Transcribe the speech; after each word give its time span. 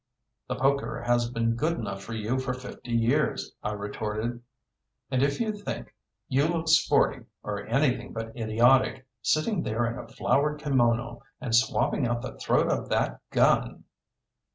"The 0.47 0.55
poker 0.55 1.03
has 1.03 1.29
been 1.29 1.53
good 1.53 1.73
enough 1.77 2.03
for 2.03 2.13
you 2.15 2.39
for 2.39 2.55
fifty 2.55 2.91
years," 2.93 3.53
I 3.61 3.73
retorted. 3.73 4.41
"And 5.11 5.21
if 5.21 5.39
you 5.39 5.51
think 5.53 5.93
you 6.27 6.47
look 6.47 6.67
sporty, 6.69 7.25
or 7.43 7.67
anything 7.67 8.11
but 8.11 8.35
idiotic, 8.35 9.05
sitting 9.21 9.61
there 9.61 9.85
in 9.85 9.99
a 9.99 10.07
flowered 10.07 10.59
kimono 10.59 11.19
and 11.39 11.55
swabbing 11.55 12.07
out 12.07 12.23
the 12.23 12.35
throat 12.39 12.67
of 12.71 12.89
that 12.89 13.19
gun 13.29 13.83